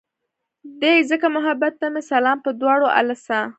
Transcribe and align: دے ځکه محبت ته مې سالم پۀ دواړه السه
دے 0.81 0.93
ځکه 1.09 1.27
محبت 1.35 1.73
ته 1.81 1.87
مې 1.93 2.01
سالم 2.09 2.37
پۀ 2.43 2.51
دواړه 2.59 2.89
السه 2.99 3.39